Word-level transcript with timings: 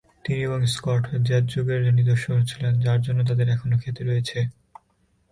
তিনি 0.25 0.39
এবং 0.43 0.59
Scott 0.67 1.03
jazz 1.27 1.43
যুগের 1.53 1.81
নিদর্শন 1.93 2.37
ছিলেন, 2.45 2.73
যার 2.79 2.99
জন্য 3.01 3.19
তাদের 3.29 3.47
এখনো 3.49 3.75
খ্যাতি 3.81 4.01
রয়েছে। 4.03 4.39